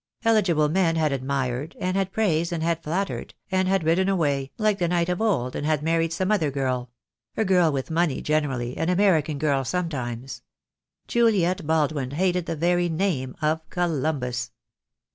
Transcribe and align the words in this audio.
Eligible 0.25 0.67
men 0.67 0.95
had 0.95 1.11
admired 1.11 1.75
and 1.79 1.95
had 1.95 2.11
praised 2.11 2.51
and 2.51 2.63
had 2.63 2.81
flattered, 2.81 3.35
and 3.51 3.67
had 3.67 3.83
ridden 3.83 4.09
away, 4.09 4.49
like 4.57 4.79
the 4.79 4.87
knight 4.87 5.09
of 5.09 5.21
old, 5.21 5.55
and 5.55 5.63
had 5.63 5.83
married 5.83 6.11
some 6.11 6.31
other 6.31 6.49
girl; 6.49 6.89
a 7.37 7.45
girl 7.45 7.71
with 7.71 7.91
money 7.91 8.19
generally, 8.19 8.75
an 8.77 8.89
American 8.89 9.37
girl 9.37 9.63
sometimes. 9.63 10.41
Juliet 11.07 11.67
Baldwin 11.67 12.09
hated 12.09 12.47
the 12.47 12.55
very 12.55 12.89
name 12.89 13.35
of 13.43 13.61
Columbus. 13.69 14.49